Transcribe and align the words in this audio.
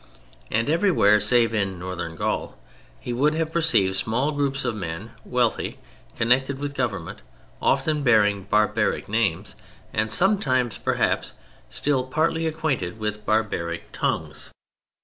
And 0.49 0.67
everywhere 0.67 1.19
save 1.19 1.53
in 1.53 1.77
Northern 1.77 2.15
Gaul 2.15 2.57
he 2.99 3.13
would 3.13 3.35
have 3.35 3.53
perceived 3.53 3.95
small 3.95 4.31
groups 4.31 4.65
of 4.65 4.73
men, 4.75 5.11
wealthy, 5.23 5.77
connected 6.15 6.57
with 6.57 6.73
government, 6.73 7.21
often 7.61 8.01
bearing 8.01 8.45
barbaric 8.45 9.07
names, 9.07 9.55
and 9.93 10.11
sometimes 10.11 10.79
(perhaps) 10.79 11.33
still 11.69 12.03
partly 12.03 12.47
acquainted 12.47 12.97
with 12.97 13.27
barbaric 13.27 13.91
tongues. 13.91 14.49